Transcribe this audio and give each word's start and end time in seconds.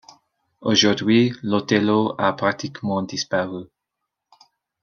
Aujourd'hui, 0.61 1.31
l'Othello 1.43 2.15
a 2.17 2.33
pratiquement 2.33 3.03
disparu. 3.03 3.65